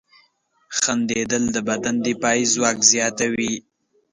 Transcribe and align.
•خندېدل 0.79 1.43
د 1.55 1.57
بدن 1.69 1.95
دفاعي 2.07 2.43
ځواک 2.53 2.77
زیاتوي. 2.91 3.53